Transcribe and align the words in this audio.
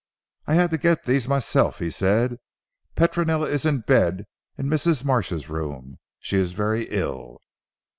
"I 0.47 0.55
had 0.55 0.71
to 0.71 0.79
get 0.79 1.03
these 1.03 1.27
myself," 1.27 1.77
he 1.77 1.91
said, 1.91 2.37
"Petronella 2.95 3.45
is 3.47 3.67
in 3.67 3.81
bed 3.81 4.25
in 4.57 4.65
Mrs. 4.67 5.05
Marsh's 5.05 5.47
room. 5.47 5.99
She 6.19 6.37
is 6.37 6.53
very 6.53 6.85
ill." 6.89 7.39